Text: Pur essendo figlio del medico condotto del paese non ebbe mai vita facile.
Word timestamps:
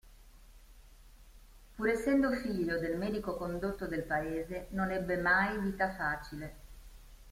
Pur 1.75 1.87
essendo 1.87 2.31
figlio 2.31 2.79
del 2.79 2.97
medico 2.97 3.35
condotto 3.35 3.85
del 3.85 4.01
paese 4.01 4.65
non 4.71 4.89
ebbe 4.89 5.15
mai 5.17 5.59
vita 5.59 5.93
facile. 5.93 6.55